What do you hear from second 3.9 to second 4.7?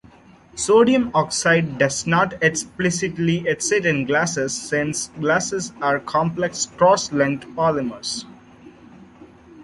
glasses,